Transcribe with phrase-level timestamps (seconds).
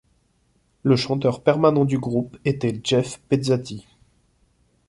[0.81, 3.85] Le chanteur permanent du groupe était Jeff Pezzati.